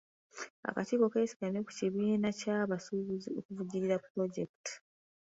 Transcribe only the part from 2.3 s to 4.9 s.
bya busuubuzi okuvujjirira pulojekiti.